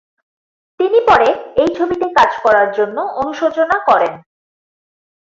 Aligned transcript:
তিনি 0.79 0.99
পরে 1.07 1.27
এই 1.55 1.69
ছবিতে 1.77 2.07
কাজ 2.17 2.31
করার 2.43 2.67
জন্য 2.71 2.97
অনুশোচনা 3.21 3.77
করেন। 3.89 4.13